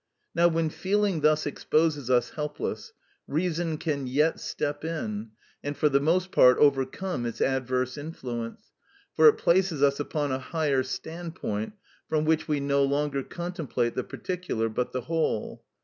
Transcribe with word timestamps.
Now 0.33 0.47
when 0.47 0.71
feeling 0.71 1.21
thus 1.21 1.45
exposes 1.45 2.09
us 2.09 2.31
helpless, 2.31 2.91
reason 3.27 3.77
can 3.77 4.07
yet 4.07 4.39
step 4.39 4.83
in 4.83 5.29
and 5.63 5.77
for 5.77 5.89
the 5.89 5.99
most 5.99 6.31
part 6.31 6.57
overcome 6.57 7.23
its 7.27 7.39
adverse 7.39 7.99
influence, 7.99 8.71
for 9.13 9.27
it 9.27 9.33
places 9.37 9.83
us 9.83 9.99
upon 9.99 10.31
a 10.31 10.39
higher 10.39 10.81
standpoint, 10.81 11.73
from 12.09 12.25
which 12.25 12.47
we 12.47 12.59
no 12.59 12.83
longer 12.83 13.21
contemplate 13.21 13.93
the 13.93 14.03
particular 14.03 14.69
but 14.69 14.91
the 14.91 15.01
whole. 15.01 15.63